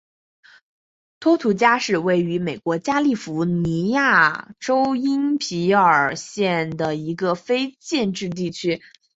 [1.19, 8.81] 托图加是位于美国加利福尼亚州因皮里尔县的一个非建制地区。